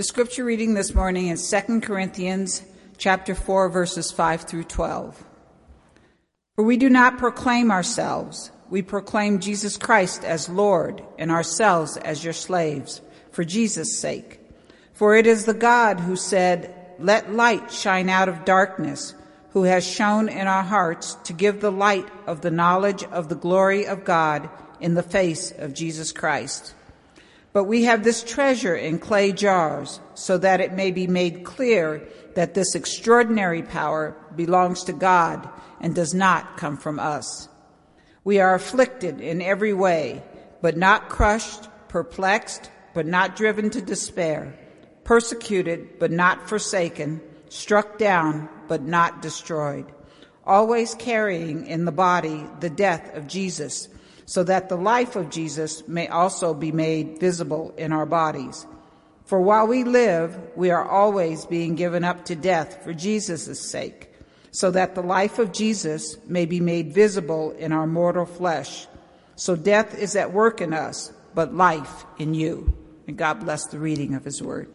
The 0.00 0.04
scripture 0.04 0.44
reading 0.44 0.72
this 0.72 0.94
morning 0.94 1.28
is 1.28 1.46
2 1.50 1.82
Corinthians 1.82 2.62
chapter 2.96 3.34
4 3.34 3.68
verses 3.68 4.10
5 4.10 4.44
through 4.44 4.64
12. 4.64 5.22
For 6.56 6.64
we 6.64 6.78
do 6.78 6.88
not 6.88 7.18
proclaim 7.18 7.70
ourselves, 7.70 8.50
we 8.70 8.80
proclaim 8.80 9.40
Jesus 9.40 9.76
Christ 9.76 10.24
as 10.24 10.48
Lord 10.48 11.04
and 11.18 11.30
ourselves 11.30 11.98
as 11.98 12.24
your 12.24 12.32
slaves 12.32 13.02
for 13.30 13.44
Jesus' 13.44 13.98
sake. 13.98 14.40
For 14.94 15.16
it 15.16 15.26
is 15.26 15.44
the 15.44 15.52
God 15.52 16.00
who 16.00 16.16
said, 16.16 16.74
"Let 16.98 17.34
light 17.34 17.70
shine 17.70 18.08
out 18.08 18.30
of 18.30 18.46
darkness." 18.46 19.12
Who 19.50 19.64
has 19.64 19.86
shone 19.86 20.30
in 20.30 20.46
our 20.46 20.62
hearts 20.62 21.18
to 21.24 21.34
give 21.34 21.60
the 21.60 21.70
light 21.70 22.08
of 22.26 22.40
the 22.40 22.50
knowledge 22.50 23.04
of 23.04 23.28
the 23.28 23.34
glory 23.34 23.86
of 23.86 24.06
God 24.06 24.48
in 24.80 24.94
the 24.94 25.02
face 25.02 25.52
of 25.58 25.74
Jesus 25.74 26.10
Christ. 26.10 26.72
But 27.52 27.64
we 27.64 27.84
have 27.84 28.04
this 28.04 28.22
treasure 28.22 28.76
in 28.76 28.98
clay 28.98 29.32
jars 29.32 30.00
so 30.14 30.38
that 30.38 30.60
it 30.60 30.72
may 30.72 30.92
be 30.92 31.06
made 31.06 31.44
clear 31.44 32.06
that 32.34 32.54
this 32.54 32.74
extraordinary 32.74 33.62
power 33.62 34.16
belongs 34.36 34.84
to 34.84 34.92
God 34.92 35.48
and 35.80 35.94
does 35.94 36.14
not 36.14 36.56
come 36.56 36.76
from 36.76 37.00
us. 37.00 37.48
We 38.22 38.38
are 38.38 38.54
afflicted 38.54 39.20
in 39.20 39.42
every 39.42 39.72
way, 39.72 40.22
but 40.62 40.76
not 40.76 41.08
crushed, 41.08 41.68
perplexed, 41.88 42.70
but 42.94 43.06
not 43.06 43.34
driven 43.34 43.70
to 43.70 43.82
despair, 43.82 44.56
persecuted, 45.04 45.98
but 45.98 46.12
not 46.12 46.48
forsaken, 46.48 47.20
struck 47.48 47.98
down, 47.98 48.48
but 48.68 48.82
not 48.82 49.22
destroyed, 49.22 49.90
always 50.44 50.94
carrying 50.94 51.66
in 51.66 51.84
the 51.84 51.92
body 51.92 52.46
the 52.60 52.70
death 52.70 53.16
of 53.16 53.26
Jesus 53.26 53.88
so 54.30 54.44
that 54.44 54.68
the 54.68 54.76
life 54.76 55.16
of 55.16 55.28
Jesus 55.28 55.82
may 55.88 56.06
also 56.06 56.54
be 56.54 56.70
made 56.70 57.18
visible 57.18 57.74
in 57.76 57.92
our 57.92 58.06
bodies. 58.06 58.64
For 59.24 59.40
while 59.40 59.66
we 59.66 59.82
live, 59.82 60.38
we 60.54 60.70
are 60.70 60.88
always 60.88 61.44
being 61.46 61.74
given 61.74 62.04
up 62.04 62.26
to 62.26 62.36
death 62.36 62.84
for 62.84 62.94
Jesus' 62.94 63.60
sake, 63.60 64.14
so 64.52 64.70
that 64.70 64.94
the 64.94 65.02
life 65.02 65.40
of 65.40 65.50
Jesus 65.50 66.16
may 66.28 66.46
be 66.46 66.60
made 66.60 66.94
visible 66.94 67.50
in 67.58 67.72
our 67.72 67.88
mortal 67.88 68.24
flesh. 68.24 68.86
So 69.34 69.56
death 69.56 69.98
is 69.98 70.14
at 70.14 70.32
work 70.32 70.60
in 70.60 70.74
us, 70.74 71.12
but 71.34 71.52
life 71.52 72.04
in 72.16 72.32
you. 72.32 72.72
And 73.08 73.16
God 73.16 73.40
bless 73.40 73.66
the 73.66 73.80
reading 73.80 74.14
of 74.14 74.24
his 74.24 74.40
word. 74.40 74.72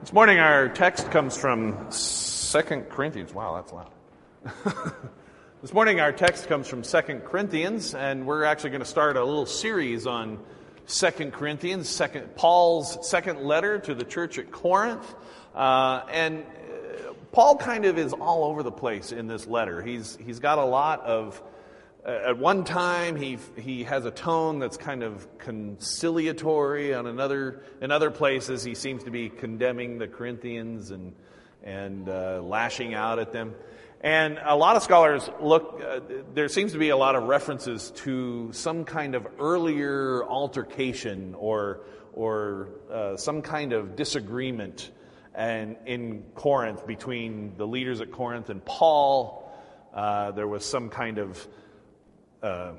This 0.00 0.14
morning 0.14 0.38
our 0.38 0.70
text 0.70 1.10
comes 1.10 1.36
from 1.36 1.90
Second 1.90 2.88
Corinthians. 2.88 3.34
Wow, 3.34 3.56
that's 3.56 3.72
loud. 3.74 4.94
This 5.62 5.72
morning, 5.72 6.00
our 6.00 6.12
text 6.12 6.48
comes 6.48 6.68
from 6.68 6.82
2 6.82 7.22
Corinthians, 7.24 7.94
and 7.94 8.26
we're 8.26 8.44
actually 8.44 8.70
going 8.70 8.82
to 8.82 8.86
start 8.86 9.16
a 9.16 9.24
little 9.24 9.46
series 9.46 10.06
on 10.06 10.38
2 10.86 11.30
Corinthians, 11.30 11.98
Paul's 12.36 13.08
second 13.08 13.40
letter 13.40 13.78
to 13.78 13.94
the 13.94 14.04
church 14.04 14.38
at 14.38 14.52
Corinth. 14.52 15.14
Uh, 15.54 16.02
and 16.12 16.40
uh, 16.42 17.14
Paul 17.32 17.56
kind 17.56 17.86
of 17.86 17.96
is 17.96 18.12
all 18.12 18.44
over 18.44 18.62
the 18.62 18.70
place 18.70 19.12
in 19.12 19.28
this 19.28 19.46
letter. 19.46 19.80
He's, 19.80 20.18
he's 20.22 20.40
got 20.40 20.58
a 20.58 20.64
lot 20.64 21.00
of, 21.00 21.42
uh, 22.04 22.10
at 22.26 22.38
one 22.38 22.64
time, 22.64 23.16
he, 23.16 23.38
he 23.58 23.84
has 23.84 24.04
a 24.04 24.10
tone 24.10 24.58
that's 24.58 24.76
kind 24.76 25.02
of 25.02 25.26
conciliatory. 25.38 26.92
On 26.92 27.06
another, 27.06 27.62
in 27.80 27.90
other 27.90 28.10
places, 28.10 28.62
he 28.62 28.74
seems 28.74 29.04
to 29.04 29.10
be 29.10 29.30
condemning 29.30 29.96
the 29.96 30.06
Corinthians 30.06 30.90
and, 30.90 31.14
and 31.64 32.10
uh, 32.10 32.42
lashing 32.42 32.92
out 32.92 33.18
at 33.18 33.32
them. 33.32 33.54
And 34.06 34.38
a 34.44 34.54
lot 34.54 34.76
of 34.76 34.84
scholars 34.84 35.28
look, 35.40 35.82
uh, 35.84 35.98
there 36.32 36.48
seems 36.48 36.70
to 36.74 36.78
be 36.78 36.90
a 36.90 36.96
lot 36.96 37.16
of 37.16 37.24
references 37.24 37.90
to 38.04 38.52
some 38.52 38.84
kind 38.84 39.16
of 39.16 39.26
earlier 39.40 40.22
altercation 40.22 41.34
or, 41.36 41.80
or 42.12 42.68
uh, 42.88 43.16
some 43.16 43.42
kind 43.42 43.72
of 43.72 43.96
disagreement 43.96 44.92
and 45.34 45.74
in 45.86 46.22
Corinth 46.36 46.86
between 46.86 47.56
the 47.56 47.66
leaders 47.66 48.00
at 48.00 48.12
Corinth 48.12 48.48
and 48.48 48.64
Paul. 48.64 49.52
Uh, 49.92 50.30
there 50.30 50.46
was 50.46 50.64
some 50.64 50.88
kind 50.88 51.18
of, 51.18 51.48
uh, 52.44 52.74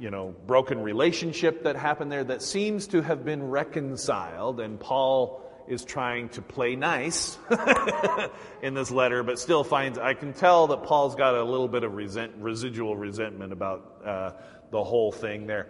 you 0.00 0.10
know, 0.10 0.34
broken 0.48 0.80
relationship 0.80 1.62
that 1.62 1.76
happened 1.76 2.10
there 2.10 2.24
that 2.24 2.42
seems 2.42 2.88
to 2.88 3.00
have 3.00 3.24
been 3.24 3.48
reconciled, 3.48 4.58
and 4.58 4.80
Paul 4.80 5.43
is 5.66 5.84
trying 5.84 6.28
to 6.30 6.42
play 6.42 6.76
nice 6.76 7.38
in 8.62 8.74
this 8.74 8.90
letter, 8.90 9.22
but 9.22 9.38
still 9.38 9.64
finds, 9.64 9.98
I 9.98 10.14
can 10.14 10.32
tell 10.32 10.66
that 10.68 10.84
Paul's 10.84 11.14
got 11.14 11.34
a 11.34 11.42
little 11.42 11.68
bit 11.68 11.84
of 11.84 11.94
resent, 11.94 12.32
residual 12.38 12.96
resentment 12.96 13.52
about 13.52 14.02
uh, 14.04 14.30
the 14.70 14.82
whole 14.82 15.12
thing 15.12 15.46
there. 15.46 15.68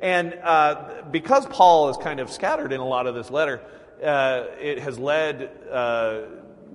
And 0.00 0.34
uh, 0.42 1.02
because 1.10 1.46
Paul 1.46 1.90
is 1.90 1.96
kind 1.96 2.20
of 2.20 2.30
scattered 2.30 2.72
in 2.72 2.80
a 2.80 2.86
lot 2.86 3.06
of 3.06 3.14
this 3.14 3.30
letter, 3.30 3.62
uh, 4.02 4.44
it 4.60 4.78
has 4.80 4.98
led 4.98 5.50
uh, 5.70 6.22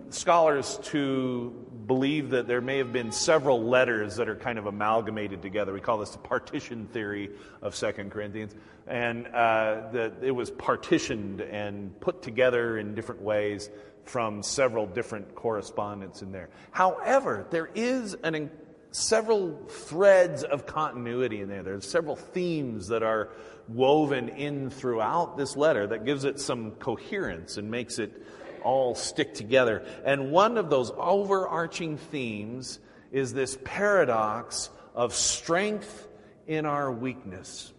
scholars 0.10 0.80
to 0.84 1.54
believe 1.90 2.30
that 2.30 2.48
there 2.48 2.62
may 2.62 2.78
have 2.78 2.94
been 2.94 3.12
several 3.12 3.64
letters 3.64 4.16
that 4.18 4.30
are 4.30 4.36
kind 4.36 4.60
of 4.60 4.68
amalgamated 4.68 5.42
together. 5.42 5.74
We 5.74 5.82
call 5.82 5.98
this 5.98 6.12
the 6.12 6.20
partition 6.20 6.86
theory 6.86 7.32
of 7.64 7.76
Second 7.76 8.12
Corinthians. 8.12 8.54
And 8.88 9.26
uh, 9.26 9.90
that 9.92 10.14
it 10.22 10.32
was 10.32 10.52
partitioned 10.52 11.42
and 11.42 12.00
put 12.00 12.22
together 12.22 12.78
in 12.78 12.94
different 12.94 13.22
ways 13.22 13.72
from 14.04 14.44
several 14.44 14.86
different 14.86 15.34
correspondents 15.34 16.22
in 16.22 16.32
there. 16.32 16.50
However, 16.70 17.48
there 17.50 17.70
is 17.74 18.14
an, 18.24 18.52
several 18.92 19.60
threads 19.68 20.44
of 20.44 20.68
continuity 20.68 21.42
in 21.42 21.50
there. 21.50 21.64
There's 21.64 21.90
several 21.90 22.16
themes 22.16 22.88
that 22.90 23.02
are 23.02 23.30
woven 23.68 24.30
in 24.30 24.70
throughout 24.70 25.38
this 25.38 25.58
letter 25.58 25.88
that 25.88 26.06
gives 26.06 26.24
it 26.24 26.40
some 26.40 26.72
coherence 26.72 27.58
and 27.58 27.72
makes 27.72 27.98
it 27.98 28.12
all 28.64 28.96
stick 28.96 29.34
together. 29.34 29.86
And 30.06 30.32
one 30.32 30.58
of 30.58 30.70
those 30.70 30.92
overarching 30.98 31.98
themes 31.98 32.80
is 33.12 33.34
this 33.34 33.58
paradox 33.64 34.70
of 34.94 35.14
strength 35.14 36.08
in 36.48 36.66
our 36.66 36.92
weakness. 36.92 37.74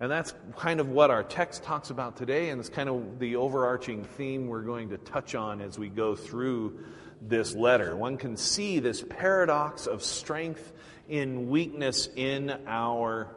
And 0.00 0.10
that's 0.10 0.34
kind 0.56 0.80
of 0.80 0.88
what 0.88 1.10
our 1.10 1.22
text 1.22 1.62
talks 1.62 1.90
about 1.90 2.16
today, 2.16 2.50
and 2.50 2.60
it's 2.60 2.68
kind 2.68 2.88
of 2.88 3.18
the 3.18 3.36
overarching 3.36 4.04
theme 4.04 4.48
we're 4.48 4.62
going 4.62 4.90
to 4.90 4.98
touch 4.98 5.34
on 5.34 5.60
as 5.60 5.78
we 5.78 5.88
go 5.88 6.16
through 6.16 6.80
this 7.22 7.54
letter. 7.54 7.96
One 7.96 8.16
can 8.16 8.36
see 8.36 8.80
this 8.80 9.02
paradox 9.02 9.86
of 9.86 10.02
strength 10.02 10.72
in 11.08 11.48
weakness 11.48 12.08
in 12.16 12.54
our 12.66 13.28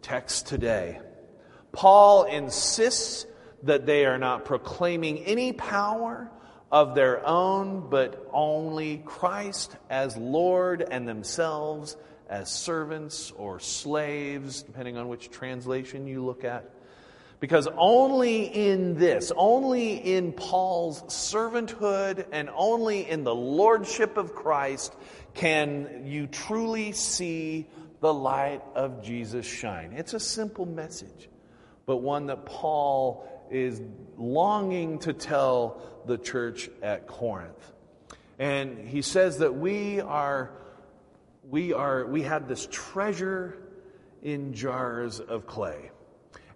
text 0.00 0.46
today. 0.46 1.00
Paul 1.72 2.24
insists 2.24 3.26
that 3.66 3.86
they 3.86 4.06
are 4.06 4.18
not 4.18 4.44
proclaiming 4.44 5.18
any 5.18 5.52
power 5.52 6.30
of 6.70 6.94
their 6.94 7.24
own, 7.26 7.88
but 7.88 8.28
only 8.32 8.98
Christ 9.04 9.76
as 9.88 10.16
Lord 10.16 10.86
and 10.90 11.06
themselves 11.06 11.96
as 12.28 12.50
servants 12.50 13.32
or 13.36 13.60
slaves, 13.60 14.62
depending 14.62 14.96
on 14.96 15.08
which 15.08 15.30
translation 15.30 16.06
you 16.06 16.24
look 16.24 16.44
at. 16.44 16.70
Because 17.38 17.68
only 17.76 18.44
in 18.44 18.98
this, 18.98 19.30
only 19.36 19.94
in 19.94 20.32
Paul's 20.32 21.02
servanthood 21.02 22.26
and 22.32 22.48
only 22.54 23.08
in 23.08 23.24
the 23.24 23.34
lordship 23.34 24.16
of 24.16 24.34
Christ 24.34 24.94
can 25.34 26.04
you 26.06 26.26
truly 26.26 26.92
see 26.92 27.66
the 28.00 28.12
light 28.12 28.62
of 28.74 29.02
Jesus 29.02 29.46
shine. 29.46 29.92
It's 29.92 30.14
a 30.14 30.20
simple 30.20 30.64
message, 30.64 31.28
but 31.84 31.98
one 31.98 32.26
that 32.26 32.46
Paul 32.46 33.28
is 33.50 33.80
longing 34.16 34.98
to 35.00 35.12
tell 35.12 35.82
the 36.06 36.18
church 36.18 36.70
at 36.82 37.06
Corinth. 37.06 37.72
And 38.38 38.86
he 38.86 39.02
says 39.02 39.38
that 39.38 39.54
we 39.54 40.00
are, 40.00 40.50
we 41.48 41.72
are, 41.72 42.06
we 42.06 42.22
have 42.22 42.48
this 42.48 42.68
treasure 42.70 43.56
in 44.22 44.52
jars 44.52 45.20
of 45.20 45.46
clay. 45.46 45.90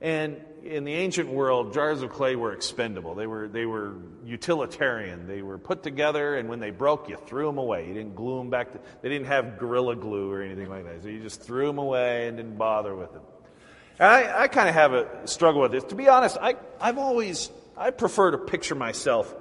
And 0.02 0.40
in 0.62 0.84
the 0.84 0.94
ancient 0.94 1.28
world, 1.28 1.74
jars 1.74 2.02
of 2.02 2.10
clay 2.10 2.36
were 2.36 2.52
expendable. 2.52 3.14
They 3.14 3.26
were, 3.26 3.48
they 3.48 3.66
were 3.66 3.94
utilitarian. 4.24 5.26
They 5.26 5.42
were 5.42 5.58
put 5.58 5.82
together, 5.82 6.36
and 6.36 6.48
when 6.48 6.60
they 6.60 6.70
broke, 6.70 7.08
you 7.08 7.16
threw 7.26 7.46
them 7.46 7.58
away. 7.58 7.86
You 7.86 7.94
didn't 7.94 8.14
glue 8.14 8.38
them 8.38 8.50
back. 8.50 8.72
To, 8.72 8.80
they 9.02 9.08
didn't 9.08 9.26
have 9.26 9.58
Gorilla 9.58 9.96
Glue 9.96 10.30
or 10.30 10.42
anything 10.42 10.68
like 10.70 10.84
that. 10.84 11.02
So 11.02 11.08
you 11.08 11.20
just 11.20 11.42
threw 11.42 11.66
them 11.66 11.78
away 11.78 12.28
and 12.28 12.36
didn't 12.36 12.56
bother 12.56 12.94
with 12.94 13.12
them. 13.12 13.22
I, 14.00 14.44
I 14.44 14.48
kind 14.48 14.68
of 14.68 14.74
have 14.74 14.94
a 14.94 15.26
struggle 15.26 15.60
with 15.60 15.72
this. 15.72 15.84
To 15.84 15.94
be 15.94 16.08
honest, 16.08 16.38
I, 16.40 16.56
I've 16.80 16.96
always, 16.96 17.50
I 17.76 17.90
prefer 17.90 18.30
to 18.30 18.38
picture 18.38 18.74
myself 18.74 19.34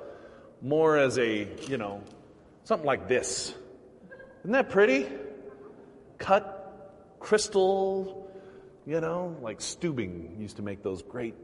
more 0.62 0.98
as 0.98 1.18
a, 1.18 1.48
you 1.68 1.78
know, 1.78 2.04
something 2.66 2.86
like 2.86 3.08
this. 3.08 3.54
Isn't 4.42 4.52
that 4.52 4.70
pretty? 4.70 5.08
Cut 6.18 7.16
crystal, 7.20 8.30
you 8.86 9.00
know, 9.00 9.38
like 9.42 9.62
Steuben 9.62 10.36
used 10.40 10.58
to 10.58 10.62
make 10.62 10.84
those 10.84 11.02
great 11.04 11.36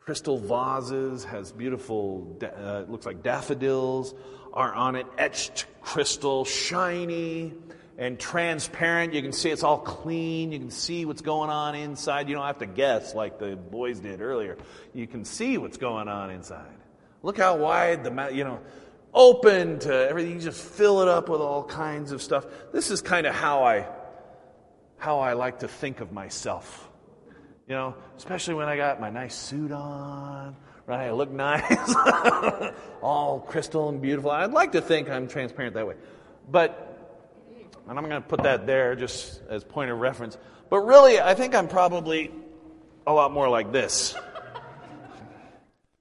crystal 0.00 0.38
vases, 0.38 1.22
has 1.24 1.52
beautiful, 1.52 2.36
uh, 2.42 2.84
looks 2.88 3.06
like 3.06 3.22
daffodils 3.22 4.14
are 4.52 4.74
on 4.74 4.96
it, 4.96 5.06
etched 5.18 5.66
crystal, 5.82 6.44
shiny 6.44 7.52
and 7.98 8.18
transparent. 8.18 9.12
You 9.12 9.20
can 9.20 9.32
see 9.32 9.50
it's 9.50 9.64
all 9.64 9.78
clean. 9.78 10.52
You 10.52 10.60
can 10.60 10.70
see 10.70 11.04
what's 11.04 11.20
going 11.20 11.50
on 11.50 11.74
inside. 11.74 12.28
You 12.28 12.36
don't 12.36 12.46
have 12.46 12.58
to 12.58 12.66
guess 12.66 13.14
like 13.14 13.38
the 13.38 13.56
boys 13.56 13.98
did 13.98 14.22
earlier. 14.22 14.56
You 14.94 15.06
can 15.08 15.24
see 15.24 15.58
what's 15.58 15.76
going 15.76 16.08
on 16.08 16.30
inside. 16.30 16.76
Look 17.22 17.36
how 17.36 17.56
wide 17.56 18.04
the 18.04 18.12
mouth, 18.12 18.32
you 18.32 18.44
know, 18.44 18.60
open 19.12 19.80
to 19.80 19.92
everything. 20.08 20.34
You 20.34 20.40
just 20.40 20.62
fill 20.62 21.02
it 21.02 21.08
up 21.08 21.28
with 21.28 21.40
all 21.40 21.64
kinds 21.64 22.12
of 22.12 22.22
stuff. 22.22 22.46
This 22.72 22.92
is 22.92 23.02
kind 23.02 23.26
of 23.26 23.34
how 23.34 23.64
I, 23.64 23.86
how 24.96 25.18
I 25.18 25.32
like 25.32 25.58
to 25.60 25.68
think 25.68 26.00
of 26.00 26.12
myself. 26.12 26.88
You 27.66 27.74
know, 27.74 27.94
especially 28.16 28.54
when 28.54 28.68
I 28.68 28.76
got 28.76 29.00
my 29.00 29.10
nice 29.10 29.34
suit 29.34 29.72
on, 29.72 30.56
right? 30.86 31.08
I 31.08 31.10
look 31.10 31.30
nice, 31.32 31.94
all 33.02 33.40
crystal 33.40 33.88
and 33.88 34.00
beautiful. 34.00 34.30
I'd 34.30 34.52
like 34.52 34.72
to 34.72 34.80
think 34.80 35.10
I'm 35.10 35.28
transparent 35.28 35.74
that 35.74 35.86
way. 35.86 35.96
But, 36.50 36.87
and 37.88 37.98
I'm 37.98 38.08
going 38.08 38.22
to 38.22 38.28
put 38.28 38.42
that 38.42 38.66
there 38.66 38.94
just 38.94 39.40
as 39.48 39.64
point 39.64 39.90
of 39.90 39.98
reference. 39.98 40.36
But 40.68 40.80
really, 40.80 41.20
I 41.20 41.34
think 41.34 41.54
I'm 41.54 41.68
probably 41.68 42.30
a 43.06 43.12
lot 43.12 43.32
more 43.32 43.48
like 43.48 43.72
this. 43.72 44.14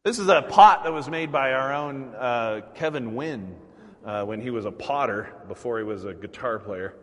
This 0.03 0.19
is 0.19 0.29
a 0.29 0.41
pot 0.41 0.85
that 0.85 0.93
was 0.93 1.09
made 1.09 1.33
by 1.33 1.51
our 1.51 1.73
own 1.73 2.15
uh, 2.15 2.61
Kevin 2.75 3.15
Wynn 3.15 3.57
uh, 4.05 4.23
when 4.23 4.39
he 4.39 4.51
was 4.51 4.63
a 4.63 4.71
potter 4.71 5.33
before 5.49 5.79
he 5.79 5.83
was 5.83 6.05
a 6.05 6.13
guitar 6.13 6.59
player. 6.59 6.95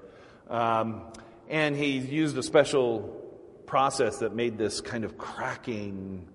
Um, 0.49 1.03
and 1.47 1.77
he 1.77 1.99
used 1.99 2.39
a 2.39 2.43
special 2.43 3.03
process 3.67 4.21
that 4.21 4.35
made 4.35 4.57
this 4.57 4.81
kind 4.81 5.05
of 5.05 5.19
cracking. 5.19 6.27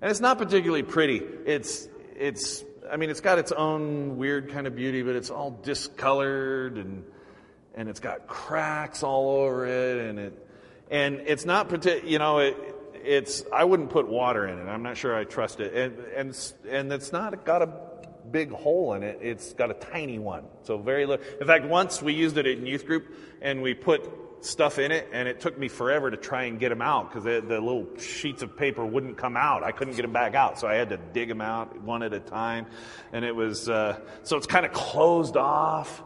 And 0.00 0.08
it's 0.08 0.20
not 0.20 0.38
particularly 0.38 0.84
pretty. 0.84 1.20
It's, 1.46 1.88
it's, 2.14 2.62
I 2.88 2.96
mean, 2.96 3.10
it's 3.10 3.20
got 3.20 3.40
its 3.40 3.50
own 3.50 4.16
weird 4.16 4.50
kind 4.50 4.68
of 4.68 4.76
beauty, 4.76 5.02
but 5.02 5.16
it's 5.16 5.30
all 5.30 5.50
discolored 5.64 6.78
and, 6.78 7.02
and 7.74 7.88
it's 7.88 8.00
got 8.00 8.26
cracks 8.26 9.02
all 9.02 9.42
over 9.42 9.66
it. 9.66 10.06
And 10.06 10.18
it, 10.18 10.48
and 10.90 11.20
it's 11.26 11.44
not, 11.44 11.84
you 12.04 12.18
know, 12.18 12.38
it, 12.38 12.56
it's, 13.04 13.44
I 13.52 13.64
wouldn't 13.64 13.90
put 13.90 14.08
water 14.08 14.46
in 14.46 14.58
it. 14.58 14.68
I'm 14.68 14.82
not 14.82 14.96
sure 14.96 15.14
I 15.14 15.24
trust 15.24 15.60
it. 15.60 15.74
And, 15.74 15.98
and, 16.16 16.52
and 16.68 16.92
it's 16.92 17.12
not 17.12 17.44
got 17.44 17.62
a 17.62 17.68
big 18.30 18.50
hole 18.50 18.94
in 18.94 19.02
it. 19.02 19.18
It's 19.20 19.52
got 19.52 19.70
a 19.70 19.74
tiny 19.74 20.18
one. 20.18 20.44
So 20.62 20.78
very 20.78 21.06
little. 21.06 21.24
In 21.40 21.46
fact, 21.46 21.64
once 21.66 22.02
we 22.02 22.14
used 22.14 22.38
it 22.38 22.46
in 22.46 22.66
youth 22.66 22.86
group 22.86 23.14
and 23.42 23.62
we 23.62 23.74
put 23.74 24.10
stuff 24.44 24.78
in 24.78 24.92
it, 24.92 25.08
and 25.12 25.26
it 25.26 25.40
took 25.40 25.58
me 25.58 25.68
forever 25.68 26.10
to 26.10 26.16
try 26.16 26.44
and 26.44 26.60
get 26.60 26.68
them 26.68 26.82
out 26.82 27.08
because 27.08 27.24
the, 27.24 27.40
the, 27.40 27.60
little 27.60 27.86
sheets 27.98 28.42
of 28.42 28.56
paper 28.56 28.84
wouldn't 28.84 29.16
come 29.16 29.36
out. 29.36 29.62
I 29.62 29.72
couldn't 29.72 29.96
get 29.96 30.02
them 30.02 30.12
back 30.12 30.34
out, 30.34 30.58
so 30.58 30.68
I 30.68 30.74
had 30.74 30.90
to 30.90 30.98
dig 30.98 31.28
them 31.28 31.40
out 31.40 31.80
one 31.80 32.02
at 32.02 32.12
a 32.12 32.20
time. 32.20 32.66
And 33.12 33.24
it 33.24 33.34
was 33.34 33.68
uh, 33.68 33.98
so 34.22 34.36
it's 34.36 34.46
kind 34.46 34.66
of 34.66 34.72
closed 34.72 35.36
off, 35.36 36.02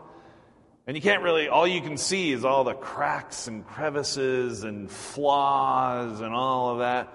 and 0.88 0.96
you 0.96 1.02
can't 1.02 1.22
really. 1.22 1.48
All 1.48 1.66
you 1.66 1.82
can 1.82 1.98
see 1.98 2.32
is 2.32 2.46
all 2.46 2.64
the 2.64 2.72
cracks 2.72 3.46
and 3.46 3.64
crevices 3.64 4.64
and 4.64 4.90
flaws 4.90 6.22
and 6.22 6.34
all 6.34 6.70
of 6.70 6.78
that 6.78 7.12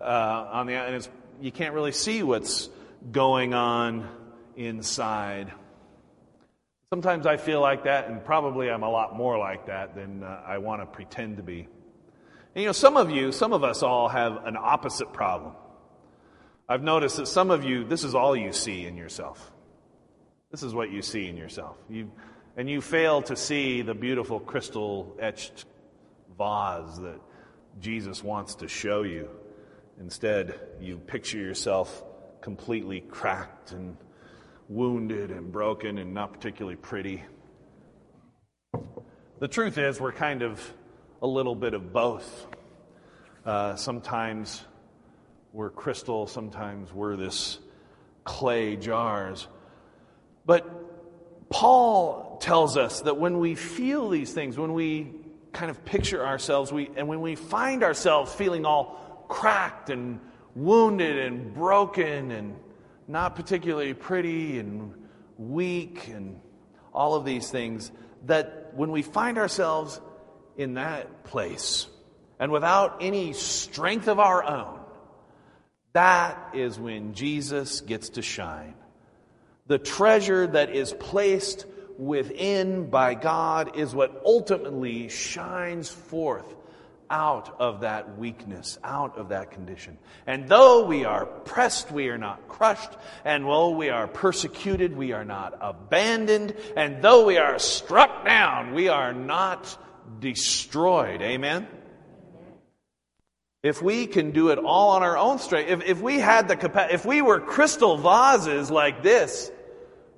uh, 0.00 0.48
on 0.52 0.66
the 0.66 0.74
and 0.74 0.94
it's, 0.94 1.08
you 1.40 1.50
can't 1.50 1.74
really 1.74 1.90
see 1.90 2.22
what's 2.22 2.70
going 3.10 3.52
on 3.52 4.08
inside. 4.56 5.52
Sometimes 6.92 7.26
I 7.26 7.36
feel 7.36 7.60
like 7.60 7.84
that, 7.84 8.08
and 8.08 8.24
probably 8.24 8.70
I'm 8.70 8.84
a 8.84 8.90
lot 8.90 9.16
more 9.16 9.36
like 9.38 9.66
that 9.66 9.96
than 9.96 10.22
uh, 10.22 10.42
I 10.46 10.58
want 10.58 10.80
to 10.82 10.86
pretend 10.86 11.38
to 11.38 11.42
be. 11.42 11.66
And 12.54 12.62
you 12.62 12.66
know, 12.66 12.72
some 12.72 12.96
of 12.96 13.10
you, 13.10 13.32
some 13.32 13.52
of 13.52 13.64
us 13.64 13.82
all 13.82 14.08
have 14.08 14.44
an 14.46 14.56
opposite 14.56 15.12
problem. 15.12 15.54
I've 16.68 16.82
noticed 16.84 17.16
that 17.16 17.26
some 17.26 17.50
of 17.50 17.64
you, 17.64 17.84
this 17.84 18.04
is 18.04 18.14
all 18.14 18.36
you 18.36 18.52
see 18.52 18.86
in 18.86 18.96
yourself. 18.96 19.50
This 20.52 20.62
is 20.62 20.74
what 20.74 20.92
you 20.92 21.02
see 21.02 21.26
in 21.26 21.36
yourself. 21.36 21.76
You, 21.88 22.10
and 22.56 22.68
you 22.68 22.80
fail 22.80 23.22
to 23.22 23.36
see 23.36 23.82
the 23.82 23.94
beautiful 23.94 24.40
crystal 24.40 25.16
etched 25.18 25.64
vase 26.36 26.98
that 26.98 27.20
Jesus 27.80 28.22
wants 28.22 28.56
to 28.56 28.68
show 28.68 29.02
you. 29.02 29.28
Instead, 30.00 30.58
you 30.80 30.98
picture 30.98 31.38
yourself 31.38 32.02
completely 32.40 33.00
cracked 33.00 33.72
and 33.72 33.96
wounded 34.68 35.30
and 35.30 35.52
broken 35.52 35.98
and 35.98 36.14
not 36.14 36.32
particularly 36.32 36.76
pretty. 36.76 37.22
The 39.38 39.48
truth 39.48 39.78
is, 39.78 40.00
we're 40.00 40.12
kind 40.12 40.42
of 40.42 40.72
a 41.22 41.26
little 41.26 41.54
bit 41.54 41.74
of 41.74 41.92
both. 41.92 42.46
Uh, 43.44 43.74
sometimes 43.76 44.62
we're 45.52 45.70
crystal, 45.70 46.26
sometimes 46.26 46.92
we're 46.92 47.16
this 47.16 47.58
clay 48.24 48.76
jars. 48.76 49.48
But 50.46 50.89
Paul 51.50 52.38
tells 52.40 52.76
us 52.76 53.02
that 53.02 53.18
when 53.18 53.38
we 53.38 53.54
feel 53.54 54.08
these 54.08 54.32
things, 54.32 54.56
when 54.56 54.72
we 54.72 55.12
kind 55.52 55.70
of 55.70 55.84
picture 55.84 56.24
ourselves, 56.24 56.72
we, 56.72 56.90
and 56.96 57.08
when 57.08 57.20
we 57.20 57.34
find 57.34 57.82
ourselves 57.82 58.32
feeling 58.32 58.64
all 58.64 59.26
cracked 59.28 59.90
and 59.90 60.20
wounded 60.54 61.18
and 61.18 61.52
broken 61.52 62.30
and 62.30 62.56
not 63.08 63.34
particularly 63.34 63.94
pretty 63.94 64.58
and 64.58 64.94
weak 65.38 66.08
and 66.08 66.40
all 66.94 67.14
of 67.14 67.24
these 67.24 67.50
things, 67.50 67.90
that 68.26 68.72
when 68.74 68.92
we 68.92 69.02
find 69.02 69.36
ourselves 69.36 70.00
in 70.56 70.74
that 70.74 71.24
place 71.24 71.88
and 72.38 72.52
without 72.52 72.98
any 73.00 73.32
strength 73.32 74.06
of 74.06 74.20
our 74.20 74.44
own, 74.44 74.78
that 75.92 76.50
is 76.54 76.78
when 76.78 77.14
Jesus 77.14 77.80
gets 77.80 78.10
to 78.10 78.22
shine. 78.22 78.74
The 79.70 79.78
treasure 79.78 80.48
that 80.48 80.74
is 80.74 80.92
placed 80.92 81.64
within 81.96 82.90
by 82.90 83.14
God 83.14 83.76
is 83.76 83.94
what 83.94 84.20
ultimately 84.24 85.08
shines 85.08 85.88
forth 85.88 86.56
out 87.08 87.54
of 87.60 87.82
that 87.82 88.18
weakness, 88.18 88.80
out 88.82 89.16
of 89.16 89.28
that 89.28 89.52
condition. 89.52 89.96
And 90.26 90.48
though 90.48 90.86
we 90.86 91.04
are 91.04 91.24
pressed, 91.24 91.92
we 91.92 92.08
are 92.08 92.18
not 92.18 92.48
crushed. 92.48 92.90
And 93.24 93.44
though 93.44 93.70
we 93.70 93.90
are 93.90 94.08
persecuted, 94.08 94.96
we 94.96 95.12
are 95.12 95.24
not 95.24 95.56
abandoned. 95.60 96.56
And 96.76 97.00
though 97.00 97.24
we 97.24 97.38
are 97.38 97.60
struck 97.60 98.24
down, 98.24 98.74
we 98.74 98.88
are 98.88 99.12
not 99.12 99.78
destroyed. 100.18 101.22
Amen? 101.22 101.68
If 103.62 103.80
we 103.80 104.08
can 104.08 104.32
do 104.32 104.48
it 104.48 104.58
all 104.58 104.90
on 104.96 105.04
our 105.04 105.16
own 105.16 105.38
strength, 105.38 105.70
if, 105.70 105.84
if 105.84 106.00
we 106.00 106.18
had 106.18 106.48
the 106.48 106.56
capacity, 106.56 106.94
if 106.94 107.04
we 107.06 107.22
were 107.22 107.38
crystal 107.38 107.96
vases 107.98 108.68
like 108.68 109.04
this, 109.04 109.52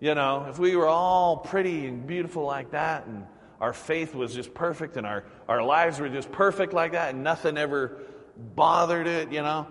you 0.02 0.16
know, 0.16 0.46
if 0.50 0.58
we 0.58 0.74
were 0.74 0.88
all 0.88 1.36
pretty 1.36 1.86
and 1.86 2.08
beautiful 2.08 2.44
like 2.44 2.72
that 2.72 3.06
and 3.06 3.24
our 3.60 3.72
faith 3.72 4.16
was 4.16 4.34
just 4.34 4.52
perfect 4.52 4.96
and 4.96 5.06
our, 5.06 5.22
our 5.46 5.62
lives 5.62 6.00
were 6.00 6.08
just 6.08 6.32
perfect 6.32 6.72
like 6.72 6.90
that 6.92 7.14
and 7.14 7.22
nothing 7.22 7.56
ever 7.56 7.98
bothered 8.36 9.06
it, 9.06 9.30
you 9.30 9.42
know, 9.42 9.64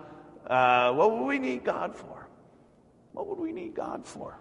uh, 0.46 0.90
what 0.94 1.12
would 1.12 1.26
we 1.26 1.38
need 1.38 1.64
God 1.64 1.94
for? 1.94 2.26
What 3.12 3.26
would 3.26 3.40
we 3.40 3.52
need 3.52 3.74
God 3.74 4.06
for? 4.06 4.38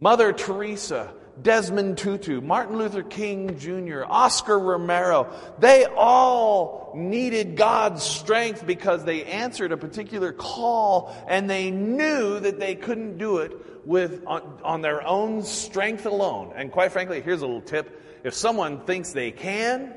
Mother 0.00 0.32
Teresa, 0.32 1.14
Desmond 1.40 1.96
Tutu, 1.96 2.40
Martin 2.40 2.76
Luther 2.76 3.04
King 3.04 3.56
Jr., 3.60 4.02
Oscar 4.04 4.58
Romero, 4.58 5.32
they 5.60 5.84
all 5.84 6.90
needed 6.96 7.56
God's 7.56 8.02
strength 8.02 8.66
because 8.66 9.04
they 9.04 9.22
answered 9.26 9.70
a 9.70 9.76
particular 9.76 10.32
call 10.32 11.14
and 11.28 11.48
they 11.48 11.70
knew 11.70 12.40
that 12.40 12.58
they 12.58 12.74
couldn't 12.74 13.16
do 13.16 13.38
it 13.38 13.52
with 13.84 14.24
on, 14.26 14.60
on 14.64 14.80
their 14.82 15.06
own 15.06 15.42
strength 15.42 16.06
alone. 16.06 16.52
And 16.54 16.70
quite 16.70 16.92
frankly, 16.92 17.20
here's 17.20 17.42
a 17.42 17.46
little 17.46 17.62
tip 17.62 18.00
if 18.24 18.34
someone 18.34 18.80
thinks 18.80 19.12
they 19.12 19.32
can, 19.32 19.94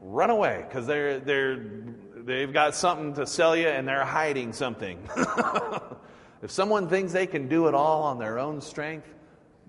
run 0.00 0.30
away 0.30 0.64
because 0.66 0.86
they're, 0.86 1.18
they're, 1.18 1.56
they've 2.16 2.52
got 2.52 2.74
something 2.74 3.14
to 3.14 3.26
sell 3.26 3.56
you 3.56 3.68
and 3.68 3.86
they're 3.86 4.04
hiding 4.04 4.52
something. 4.52 4.98
if 6.42 6.50
someone 6.50 6.88
thinks 6.88 7.12
they 7.12 7.26
can 7.26 7.48
do 7.48 7.68
it 7.68 7.74
all 7.74 8.04
on 8.04 8.18
their 8.18 8.38
own 8.38 8.60
strength, 8.60 9.08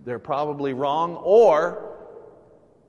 they're 0.05 0.19
probably 0.19 0.73
wrong 0.73 1.15
or 1.15 1.95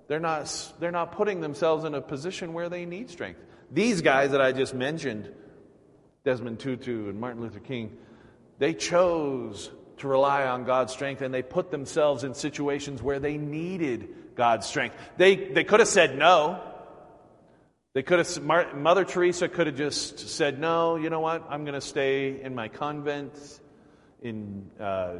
they're 0.08 0.20
not, 0.20 0.72
they're 0.78 0.92
not 0.92 1.12
putting 1.12 1.40
themselves 1.40 1.84
in 1.84 1.94
a 1.94 2.00
position 2.00 2.52
where 2.52 2.68
they 2.68 2.84
need 2.84 3.10
strength. 3.10 3.40
These 3.70 4.00
guys 4.02 4.30
that 4.30 4.40
I 4.40 4.52
just 4.52 4.74
mentioned, 4.74 5.32
Desmond 6.24 6.60
Tutu 6.60 7.08
and 7.08 7.20
Martin 7.20 7.42
Luther 7.42 7.60
King, 7.60 7.96
they 8.58 8.74
chose 8.74 9.70
to 9.98 10.08
rely 10.08 10.46
on 10.46 10.64
God's 10.64 10.92
strength 10.92 11.22
and 11.22 11.32
they 11.32 11.42
put 11.42 11.70
themselves 11.70 12.24
in 12.24 12.34
situations 12.34 13.02
where 13.02 13.20
they 13.20 13.36
needed 13.36 14.08
God's 14.34 14.66
strength. 14.66 14.96
They, 15.16 15.36
they 15.36 15.64
could 15.64 15.80
have 15.80 15.88
said 15.88 16.16
no. 16.16 16.62
They 17.94 18.02
could 18.02 18.18
have, 18.18 18.74
Mother 18.74 19.04
Teresa 19.04 19.48
could 19.48 19.66
have 19.66 19.76
just 19.76 20.28
said, 20.28 20.60
no, 20.60 20.96
you 20.96 21.10
know 21.10 21.20
what? 21.20 21.46
I'm 21.48 21.64
going 21.64 21.74
to 21.74 21.80
stay 21.80 22.40
in 22.40 22.54
my 22.54 22.68
convent 22.68 23.60
in, 24.22 24.70
uh, 24.78 25.16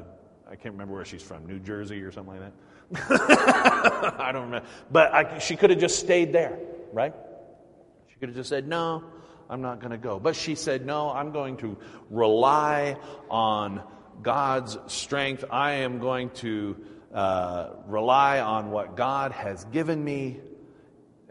I 0.47 0.57
can't 0.57 0.75
remember 0.75 0.95
where 0.95 1.05
she's 1.05 1.23
from, 1.23 1.47
New 1.47 1.59
Jersey 1.59 2.01
or 2.03 2.13
something 2.13 2.39
like 2.39 2.53
that. 2.53 4.15
I 4.21 4.33
don't 4.33 4.45
remember. 4.45 4.69
But 4.91 5.13
I, 5.13 5.39
she 5.39 5.57
could 5.57 5.71
have 5.71 5.79
just 5.79 5.99
stayed 5.99 6.33
there, 6.33 6.59
right? 6.93 7.15
She 8.09 8.17
could 8.19 8.29
have 8.29 8.37
just 8.37 8.49
said, 8.49 8.69
no, 8.69 9.05
I'm 9.51 9.63
not 9.63 9.81
going 9.81 9.91
to 9.91 9.99
go. 9.99 10.19
But 10.19 10.37
she 10.37 10.55
said, 10.55 10.87
no, 10.87 11.11
I'm 11.11 11.33
going 11.33 11.57
to 11.59 11.77
rely 12.11 12.97
on 13.31 13.83
God's 14.23 14.79
strength. 14.87 15.45
I 15.51 15.73
am 15.73 15.99
going 15.99 16.31
to 16.31 16.77
uh, 17.13 17.71
rely 17.87 18.41
on 18.41 18.71
what 18.71 18.97
God 18.97 19.33
has 19.33 19.65
given 19.67 20.03
me, 20.03 20.41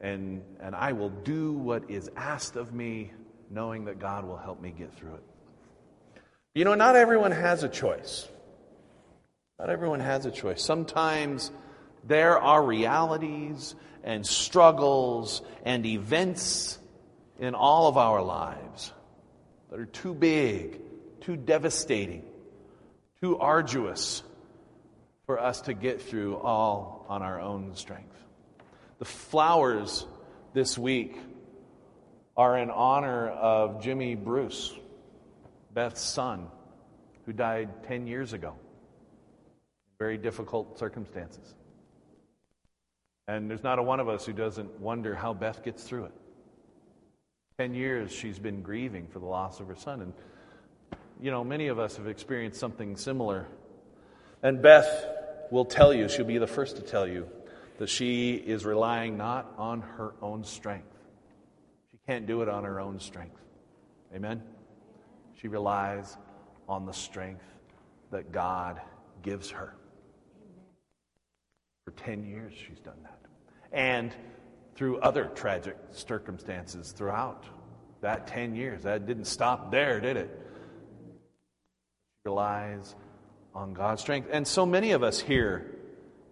and, 0.02 0.42
and 0.60 0.76
I 0.76 0.94
will 0.94 1.10
do 1.10 1.54
what 1.54 1.90
is 1.90 2.10
asked 2.16 2.56
of 2.56 2.74
me, 2.74 3.12
knowing 3.50 3.86
that 3.86 4.00
God 4.00 4.26
will 4.26 4.38
help 4.38 4.62
me 4.62 4.74
get 4.78 4.94
through 4.94 5.16
it. 5.16 5.24
You 6.56 6.66
know, 6.66 6.76
not 6.76 6.96
everyone 6.96 7.32
has 7.32 7.64
a 7.64 7.70
choice. 7.70 8.28
Not 9.60 9.70
everyone 9.70 10.00
has 10.00 10.26
a 10.26 10.32
choice. 10.32 10.64
Sometimes 10.64 11.52
there 12.04 12.40
are 12.40 12.64
realities 12.64 13.76
and 14.04 14.26
struggles 14.26 15.42
and 15.66 15.86
events 15.86 16.80
in 17.40 17.54
all 17.54 17.88
of 17.88 17.98
our 17.98 18.22
lives 18.22 18.94
that 19.70 19.80
are 19.80 19.86
too 19.86 20.14
big, 20.14 20.80
too 21.22 21.36
devastating, 21.36 22.24
too 23.22 23.38
arduous 23.38 24.24
for 25.26 25.40
us 25.40 25.62
to 25.62 25.74
get 25.74 26.02
through 26.02 26.38
all 26.38 27.06
on 27.10 27.22
our 27.22 27.40
own 27.40 27.76
strength. 27.76 28.16
The 29.00 29.06
flowers 29.06 30.06
this 30.54 30.78
week 30.78 31.18
are 32.36 32.58
in 32.58 32.70
honor 32.70 33.28
of 33.28 33.82
Jimmy 33.82 34.16
Bruce, 34.16 34.74
Beth's 35.74 36.02
son, 36.02 36.48
who 37.26 37.34
died 37.34 37.84
10 37.88 38.08
years 38.08 38.34
ago. 38.34 38.56
Very 40.00 40.18
difficult 40.18 40.78
circumstances. 40.80 41.56
And 43.28 43.50
there's 43.50 43.64
not 43.64 43.80
a 43.80 43.84
one 43.84 44.00
of 44.00 44.08
us 44.08 44.26
who 44.26 44.34
doesn't 44.34 44.80
wonder 44.80 45.14
how 45.14 45.34
Beth 45.34 45.64
gets 45.64 45.84
through 45.84 46.06
it. 46.06 46.14
Ten 47.58 47.74
years 47.74 48.12
she's 48.12 48.40
been 48.40 48.62
grieving 48.62 49.08
for 49.08 49.20
the 49.20 49.26
loss 49.26 49.60
of 49.60 49.68
her 49.68 49.76
son. 49.76 50.02
And, 50.02 50.14
you 51.22 51.32
know, 51.32 51.44
many 51.44 51.68
of 51.68 51.80
us 51.80 51.98
have 51.98 52.08
experienced 52.08 52.60
something 52.60 52.96
similar. 52.96 53.48
And 54.44 54.62
Beth 54.62 55.06
will 55.52 55.66
tell 55.66 55.94
you, 55.94 56.10
she'll 56.10 56.26
be 56.26 56.38
the 56.38 56.48
first 56.48 56.76
to 56.78 56.82
tell 56.82 57.08
you, 57.08 57.28
that 57.78 57.90
she 57.90 58.36
is 58.36 58.66
relying 58.66 59.18
not 59.18 59.54
on 59.58 59.82
her 59.82 60.14
own 60.22 60.44
strength. 60.44 60.96
She 61.92 61.98
can't 62.08 62.26
do 62.26 62.42
it 62.42 62.50
on 62.50 62.64
her 62.64 62.80
own 62.80 63.00
strength. 63.00 63.40
Amen? 64.16 64.42
She 65.42 65.48
relies 65.48 66.18
on 66.68 66.86
the 66.86 66.94
strength 66.94 67.46
that 68.12 68.32
God 68.32 68.82
gives 69.22 69.50
her. 69.52 69.76
For 71.86 71.92
10 71.92 72.26
years, 72.26 72.54
she's 72.54 72.80
done 72.80 72.98
that. 73.04 73.20
And 73.72 74.14
through 74.76 75.00
other 75.00 75.26
tragic 75.34 75.76
circumstances 75.92 76.92
throughout 76.92 77.46
that 78.02 78.28
10 78.28 78.56
years. 78.56 78.84
That 78.84 79.08
didn't 79.08 79.26
stop 79.26 79.72
there, 79.72 80.00
did 80.00 80.18
it? 80.18 80.47
Relies 82.28 82.94
on 83.56 83.74
God's 83.74 84.02
strength. 84.02 84.28
And 84.34 84.46
so 84.46 84.66
many 84.66 84.92
of 84.92 85.02
us 85.02 85.18
here 85.18 85.74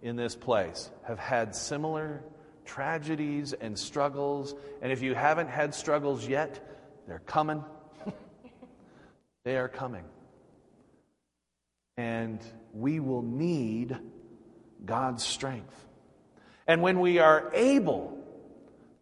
in 0.02 0.14
this 0.14 0.36
place 0.36 0.90
have 1.04 1.18
had 1.18 1.56
similar 1.56 2.22
tragedies 2.66 3.54
and 3.54 3.78
struggles. 3.78 4.54
And 4.82 4.92
if 4.92 5.00
you 5.00 5.14
haven't 5.14 5.48
had 5.48 5.74
struggles 5.74 6.28
yet, 6.28 6.60
they're 7.08 7.22
coming. 7.24 7.64
they 9.44 9.56
are 9.56 9.68
coming. 9.68 10.04
And 11.96 12.40
we 12.74 13.00
will 13.00 13.22
need 13.22 13.96
God's 14.84 15.24
strength. 15.24 15.86
And 16.66 16.82
when 16.82 17.00
we 17.00 17.20
are 17.20 17.50
able 17.54 18.18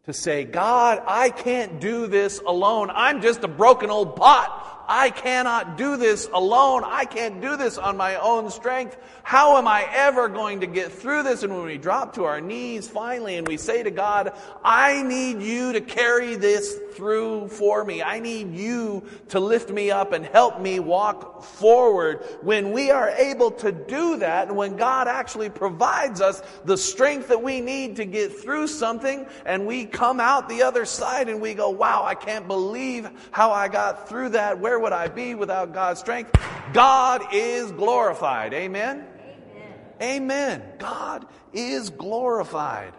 to 0.04 0.12
say, 0.12 0.44
God, 0.44 1.02
I 1.08 1.30
can't 1.30 1.80
do 1.80 2.06
this 2.06 2.38
alone. 2.38 2.92
I'm 2.94 3.20
just 3.20 3.42
a 3.42 3.48
broken 3.48 3.90
old 3.90 4.14
pot. 4.14 4.63
I 4.88 5.10
cannot 5.10 5.76
do 5.76 5.96
this 5.96 6.28
alone. 6.32 6.82
I 6.84 7.04
can't 7.04 7.40
do 7.40 7.56
this 7.56 7.78
on 7.78 7.96
my 7.96 8.16
own 8.16 8.50
strength. 8.50 8.96
How 9.22 9.56
am 9.56 9.66
I 9.66 9.86
ever 9.90 10.28
going 10.28 10.60
to 10.60 10.66
get 10.66 10.92
through 10.92 11.22
this? 11.22 11.42
And 11.42 11.54
when 11.54 11.64
we 11.64 11.78
drop 11.78 12.14
to 12.14 12.24
our 12.24 12.40
knees 12.40 12.86
finally 12.86 13.36
and 13.36 13.48
we 13.48 13.56
say 13.56 13.82
to 13.82 13.90
God, 13.90 14.34
I 14.62 15.02
need 15.02 15.40
you 15.40 15.72
to 15.72 15.80
carry 15.80 16.36
this 16.36 16.78
through 16.94 17.48
for 17.48 17.84
me. 17.84 18.02
I 18.02 18.20
need 18.20 18.54
you 18.54 19.04
to 19.30 19.40
lift 19.40 19.70
me 19.70 19.90
up 19.90 20.12
and 20.12 20.26
help 20.26 20.60
me 20.60 20.78
walk 20.78 21.42
forward. 21.42 22.22
When 22.42 22.72
we 22.72 22.90
are 22.90 23.08
able 23.10 23.50
to 23.52 23.72
do 23.72 24.18
that 24.18 24.48
and 24.48 24.56
when 24.56 24.76
God 24.76 25.08
actually 25.08 25.50
provides 25.50 26.20
us 26.20 26.42
the 26.64 26.76
strength 26.76 27.28
that 27.28 27.42
we 27.42 27.60
need 27.60 27.96
to 27.96 28.04
get 28.04 28.32
through 28.32 28.66
something 28.66 29.26
and 29.46 29.66
we 29.66 29.86
come 29.86 30.20
out 30.20 30.48
the 30.48 30.62
other 30.62 30.84
side 30.84 31.28
and 31.28 31.40
we 31.40 31.54
go, 31.54 31.70
wow, 31.70 32.04
I 32.04 32.14
can't 32.14 32.46
believe 32.46 33.08
how 33.30 33.52
I 33.52 33.68
got 33.68 34.08
through 34.08 34.30
that. 34.30 34.58
Where 34.58 34.73
would 34.78 34.92
I 34.92 35.08
be 35.08 35.34
without 35.34 35.72
God's 35.72 36.00
strength? 36.00 36.30
God 36.72 37.22
is 37.32 37.72
glorified. 37.72 38.54
Amen? 38.54 39.06
Amen. 39.20 40.22
Amen. 40.22 40.62
God 40.78 41.26
is 41.52 41.90
glorified. 41.90 42.92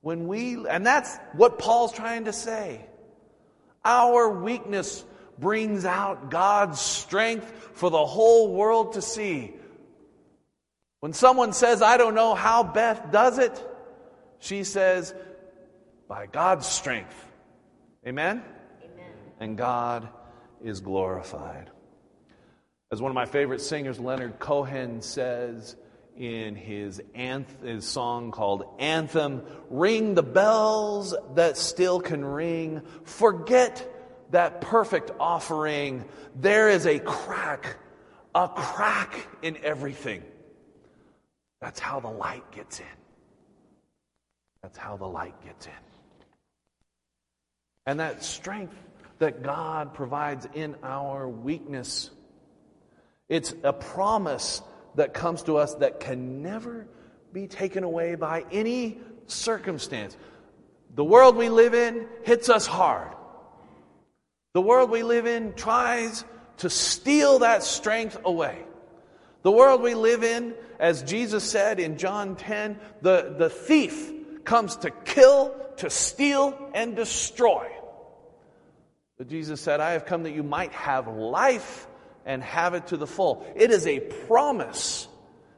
When 0.00 0.28
we, 0.28 0.66
and 0.68 0.86
that's 0.86 1.16
what 1.34 1.58
Paul's 1.58 1.92
trying 1.92 2.26
to 2.26 2.32
say. 2.32 2.84
Our 3.84 4.28
weakness 4.28 5.04
brings 5.38 5.84
out 5.84 6.30
God's 6.30 6.80
strength 6.80 7.70
for 7.74 7.90
the 7.90 8.04
whole 8.04 8.54
world 8.54 8.94
to 8.94 9.02
see. 9.02 9.54
When 11.00 11.12
someone 11.12 11.52
says, 11.52 11.80
I 11.80 11.96
don't 11.96 12.14
know 12.14 12.34
how 12.34 12.62
Beth 12.64 13.12
does 13.12 13.38
it, 13.38 13.64
she 14.40 14.64
says, 14.64 15.14
by 16.08 16.26
God's 16.26 16.66
strength. 16.66 17.14
Amen? 18.06 18.42
Amen. 18.82 19.12
And 19.40 19.56
God 19.56 20.08
is 20.62 20.80
glorified. 20.80 21.70
As 22.90 23.02
one 23.02 23.10
of 23.10 23.14
my 23.14 23.26
favorite 23.26 23.60
singers, 23.60 24.00
Leonard 24.00 24.38
Cohen, 24.38 25.02
says 25.02 25.76
in 26.16 26.56
his, 26.56 27.00
anth- 27.14 27.62
his 27.62 27.84
song 27.84 28.32
called 28.32 28.64
Anthem 28.78 29.42
Ring 29.70 30.14
the 30.14 30.22
bells 30.22 31.14
that 31.34 31.56
still 31.56 32.00
can 32.00 32.24
ring. 32.24 32.82
Forget 33.04 33.88
that 34.30 34.60
perfect 34.60 35.10
offering. 35.20 36.04
There 36.34 36.68
is 36.70 36.86
a 36.86 36.98
crack, 36.98 37.76
a 38.34 38.48
crack 38.48 39.28
in 39.42 39.58
everything. 39.62 40.22
That's 41.60 41.80
how 41.80 42.00
the 42.00 42.10
light 42.10 42.50
gets 42.52 42.80
in. 42.80 42.86
That's 44.62 44.78
how 44.78 44.96
the 44.96 45.06
light 45.06 45.34
gets 45.44 45.66
in. 45.66 45.72
And 47.86 48.00
that 48.00 48.22
strength 48.22 48.76
that 49.18 49.42
God 49.42 49.94
provides 49.94 50.46
in 50.54 50.76
our 50.82 51.28
weakness. 51.28 52.10
It's 53.28 53.54
a 53.62 53.72
promise 53.72 54.62
that 54.94 55.14
comes 55.14 55.42
to 55.44 55.58
us 55.58 55.74
that 55.76 56.00
can 56.00 56.42
never 56.42 56.86
be 57.32 57.46
taken 57.46 57.84
away 57.84 58.14
by 58.14 58.44
any 58.50 58.98
circumstance. 59.26 60.16
The 60.94 61.04
world 61.04 61.36
we 61.36 61.48
live 61.48 61.74
in 61.74 62.06
hits 62.24 62.48
us 62.48 62.66
hard. 62.66 63.14
The 64.54 64.62
world 64.62 64.90
we 64.90 65.02
live 65.02 65.26
in 65.26 65.52
tries 65.54 66.24
to 66.58 66.70
steal 66.70 67.40
that 67.40 67.62
strength 67.62 68.18
away. 68.24 68.64
The 69.42 69.52
world 69.52 69.82
we 69.82 69.94
live 69.94 70.24
in, 70.24 70.54
as 70.80 71.02
Jesus 71.02 71.48
said 71.48 71.78
in 71.78 71.98
John 71.98 72.34
10, 72.34 72.78
the, 73.02 73.34
the 73.38 73.50
thief 73.50 74.10
comes 74.44 74.76
to 74.76 74.90
kill, 74.90 75.54
to 75.76 75.90
steal, 75.90 76.70
and 76.74 76.96
destroy. 76.96 77.70
But 79.18 79.28
Jesus 79.28 79.60
said, 79.60 79.80
I 79.80 79.90
have 79.92 80.06
come 80.06 80.22
that 80.22 80.30
you 80.30 80.44
might 80.44 80.72
have 80.72 81.08
life 81.08 81.88
and 82.24 82.42
have 82.42 82.74
it 82.74 82.86
to 82.88 82.96
the 82.96 83.06
full. 83.06 83.44
It 83.56 83.72
is 83.72 83.86
a 83.86 83.98
promise. 83.98 85.08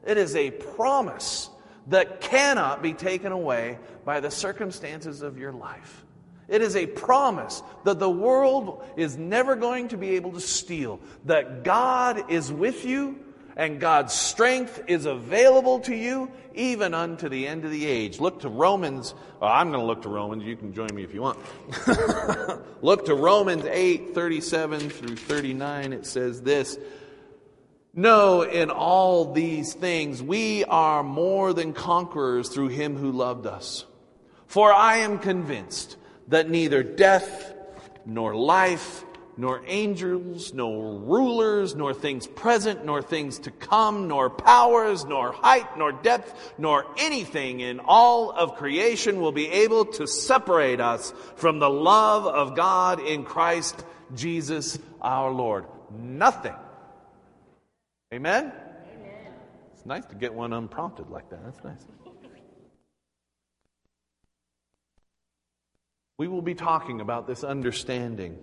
It 0.07 0.17
is 0.17 0.35
a 0.35 0.51
promise 0.51 1.51
that 1.89 2.23
cannot 2.23 2.83
be 2.83 2.95
taken 2.95 3.33
away 3.33 3.79
by 4.05 4.21
the 4.21 4.31
circumstances 4.31 5.21
of 5.21 5.37
your 5.37 5.53
life. 5.53 6.05
It 6.49 6.63
is 6.63 6.75
a 6.75 6.87
promise 6.87 7.63
that 7.85 7.99
the 7.99 8.11
world 8.11 8.83
is 8.97 9.17
never 9.17 9.55
going 9.57 9.89
to 9.89 9.99
be 9.99 10.17
able 10.17 10.33
to 10.33 10.41
steal, 10.41 10.99
that 11.27 11.63
God 11.63 12.31
is 12.31 12.53
with 12.53 12.85
you 12.85 13.19
and 13.61 13.79
God's 13.79 14.15
strength 14.15 14.85
is 14.87 15.05
available 15.05 15.81
to 15.81 15.95
you 15.95 16.33
even 16.55 16.95
unto 16.95 17.29
the 17.29 17.47
end 17.47 17.67
of 17.67 17.71
the 17.71 17.85
age. 17.85 18.19
Look 18.19 18.41
to 18.41 18.49
Romans. 18.49 19.15
Well, 19.39 19.51
I'm 19.53 19.69
going 19.69 19.81
to 19.81 19.87
look 19.87 20.01
to 20.03 20.09
Romans. 20.09 20.45
You 20.45 20.57
can 20.57 20.73
join 20.73 20.89
me 20.95 21.05
if 21.05 21.13
you 21.13 21.21
want. 21.21 21.39
look 22.83 23.05
to 23.05 23.15
Romans 23.15 23.67
8, 23.67 24.15
37 24.15 24.89
through 24.89 25.17
39. 25.17 25.93
It 25.93 26.07
says 26.07 26.41
this. 26.41 26.79
No, 27.93 28.41
in 28.41 28.71
all 28.71 29.35
these 29.35 29.75
things, 29.75 30.23
we 30.23 30.65
are 30.65 31.03
more 31.03 31.53
than 31.53 31.75
conquerors 31.75 32.49
through 32.49 32.69
him 32.69 32.97
who 32.97 33.13
loved 33.13 33.47
us. 33.47 33.85
For 34.47 34.73
I 34.73 34.99
am 34.99 35.19
convinced 35.19 35.99
that 36.29 36.49
neither 36.49 36.83
death, 36.83 37.53
nor 38.07 38.35
life, 38.35 39.05
nor 39.41 39.63
angels, 39.67 40.53
nor 40.53 40.99
rulers, 40.99 41.75
nor 41.75 41.95
things 41.95 42.27
present, 42.27 42.85
nor 42.85 43.01
things 43.01 43.39
to 43.39 43.51
come, 43.51 44.07
nor 44.07 44.29
powers, 44.29 45.07
nor 45.07 45.33
height, 45.33 45.79
nor 45.79 45.93
depth, 45.93 46.53
nor 46.59 46.85
anything 46.99 47.61
in 47.61 47.81
all 47.81 48.31
of 48.33 48.57
creation 48.57 49.19
will 49.19 49.33
be 49.33 49.49
able 49.49 49.87
to 49.87 50.07
separate 50.07 50.79
us 50.79 51.15
from 51.37 51.59
the 51.59 51.71
love 51.71 52.27
of 52.27 52.55
God 52.55 53.01
in 53.01 53.25
Christ 53.25 53.83
Jesus 54.15 54.79
our 55.01 55.31
Lord. 55.31 55.65
Nothing. 55.91 56.55
Amen? 58.13 58.53
Amen. 58.95 59.33
It's 59.73 59.87
nice 59.87 60.05
to 60.05 60.17
get 60.17 60.35
one 60.35 60.53
unprompted 60.53 61.09
like 61.09 61.31
that. 61.31 61.43
That's 61.43 61.65
nice. 61.65 61.87
We 66.19 66.29
will 66.29 66.43
be 66.43 66.55
talking 66.55 67.01
about 67.01 67.27
this 67.27 67.43
understanding 67.43 68.37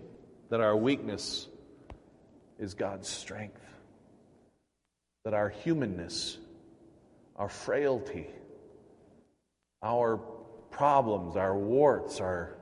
that 0.50 0.62
our 0.62 0.76
weakness 0.76 1.48
is 2.60 2.74
God's 2.74 3.08
strength. 3.08 3.62
that 5.28 5.34
our 5.34 5.50
humanness, 5.50 6.38
our 7.36 7.50
frailty, 7.50 8.28
our 9.84 10.16
problems, 10.72 11.36
our 11.36 11.54
warts, 11.54 12.22
our, 12.22 12.56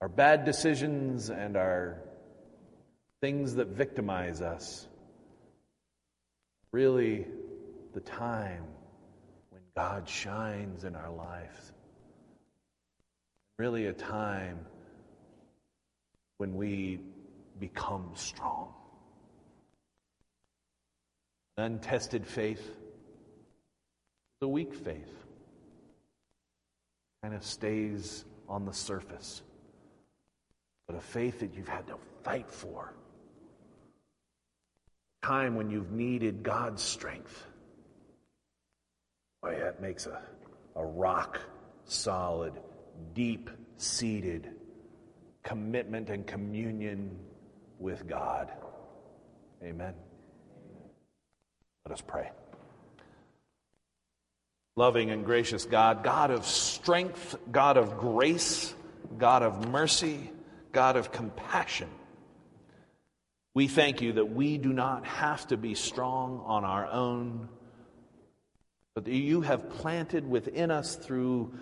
our 0.00 0.08
bad 0.08 0.44
decisions, 0.44 1.30
and 1.30 1.56
our 1.56 2.02
things 3.20 3.54
that 3.54 3.68
victimize 3.68 4.42
us, 4.42 4.88
really 6.72 7.24
the 7.94 8.00
time 8.00 8.64
when 9.50 9.62
God 9.76 10.08
shines 10.08 10.82
in 10.82 10.96
our 10.96 11.10
lives. 11.12 11.72
Really, 13.58 13.86
a 13.86 13.92
time 13.92 14.66
when 16.38 16.54
we 16.56 17.00
become 17.60 18.10
strong. 18.14 18.72
Untested 21.56 22.24
faith, 22.26 22.70
the 24.40 24.48
weak 24.48 24.72
faith, 24.72 25.24
kind 27.22 27.34
of 27.34 27.44
stays 27.44 28.24
on 28.48 28.64
the 28.64 28.72
surface. 28.72 29.42
But 30.86 30.96
a 30.96 31.00
faith 31.00 31.40
that 31.40 31.54
you've 31.54 31.68
had 31.68 31.88
to 31.88 31.96
fight 32.22 32.50
for. 32.50 32.94
Time 35.22 35.56
when 35.56 35.68
you've 35.68 35.90
needed 35.90 36.44
God's 36.44 36.82
strength. 36.82 37.44
Boy, 39.42 39.58
that 39.58 39.82
makes 39.82 40.06
a, 40.06 40.22
a 40.76 40.84
rock 40.84 41.40
solid, 41.84 42.52
deep 43.14 43.50
seated 43.76 44.57
commitment 45.48 46.10
and 46.10 46.26
communion 46.26 47.18
with 47.78 48.06
God. 48.06 48.52
Amen. 49.62 49.94
Let 51.86 51.92
us 51.94 52.02
pray. 52.02 52.30
Loving 54.76 55.10
and 55.10 55.24
gracious 55.24 55.64
God, 55.64 56.04
God 56.04 56.30
of 56.30 56.44
strength, 56.44 57.34
God 57.50 57.78
of 57.78 57.96
grace, 57.96 58.74
God 59.16 59.42
of 59.42 59.66
mercy, 59.70 60.30
God 60.70 60.96
of 60.96 61.12
compassion. 61.12 61.88
We 63.54 63.68
thank 63.68 64.02
you 64.02 64.12
that 64.12 64.30
we 64.30 64.58
do 64.58 64.74
not 64.74 65.06
have 65.06 65.46
to 65.46 65.56
be 65.56 65.74
strong 65.74 66.42
on 66.44 66.66
our 66.66 66.86
own, 66.86 67.48
but 68.94 69.06
that 69.06 69.14
you 69.14 69.40
have 69.40 69.70
planted 69.70 70.28
within 70.28 70.70
us 70.70 70.94
through 70.94 71.54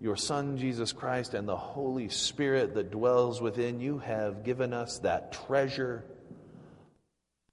your 0.00 0.16
Son, 0.16 0.56
Jesus 0.56 0.92
Christ, 0.92 1.34
and 1.34 1.46
the 1.46 1.56
Holy 1.56 2.08
Spirit 2.08 2.74
that 2.74 2.90
dwells 2.90 3.40
within 3.40 3.80
you, 3.80 3.98
have 3.98 4.44
given 4.44 4.72
us 4.72 4.98
that 5.00 5.32
treasure, 5.46 6.02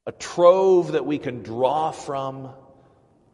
a 0.06 0.14
trove 0.14 0.94
that 0.94 1.06
we 1.06 1.20
can 1.20 1.44
draw 1.44 1.92
from 1.92 2.50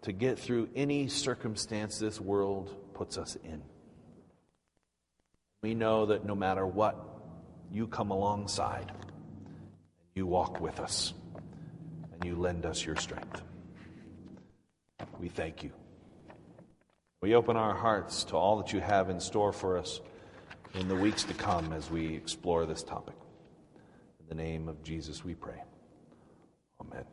to 0.01 0.11
get 0.11 0.39
through 0.39 0.67
any 0.75 1.07
circumstance 1.07 1.99
this 1.99 2.19
world 2.19 2.75
puts 2.95 3.19
us 3.19 3.37
in. 3.43 3.61
We 5.61 5.75
know 5.75 6.07
that 6.07 6.25
no 6.25 6.33
matter 6.33 6.65
what, 6.65 6.97
you 7.71 7.87
come 7.87 8.09
alongside, 8.09 8.91
you 10.15 10.25
walk 10.25 10.59
with 10.59 10.79
us, 10.79 11.13
and 12.11 12.25
you 12.25 12.35
lend 12.35 12.65
us 12.65 12.83
your 12.83 12.95
strength. 12.95 13.43
We 15.19 15.29
thank 15.29 15.63
you. 15.63 15.71
We 17.23 17.35
open 17.35 17.55
our 17.55 17.73
hearts 17.73 18.25
to 18.25 18.35
all 18.35 18.57
that 18.57 18.73
you 18.73 18.81
have 18.81 19.09
in 19.09 19.21
store 19.21 19.53
for 19.53 19.77
us 19.77 20.01
in 20.73 20.89
the 20.89 20.95
weeks 20.95 21.23
to 21.23 21.33
come 21.33 21.71
as 21.71 21.89
we 21.89 22.13
explore 22.13 22.65
this 22.65 22.83
topic. 22.83 23.15
In 24.19 24.27
the 24.27 24.43
name 24.43 24.67
of 24.67 24.83
Jesus, 24.83 25.23
we 25.23 25.33
pray. 25.33 25.63
Amen. 26.81 27.05